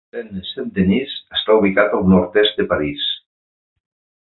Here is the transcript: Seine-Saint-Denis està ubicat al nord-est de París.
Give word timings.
Seine-Saint-Denis 0.15 1.13
està 1.41 1.59
ubicat 1.61 1.95
al 1.99 2.11
nord-est 2.15 2.59
de 2.63 2.69
París. 2.75 3.07